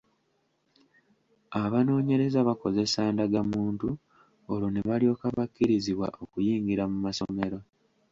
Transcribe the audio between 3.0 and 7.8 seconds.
ndagamuntu olwo ne balyoka bakkirizibwa okuyingira mu masomero.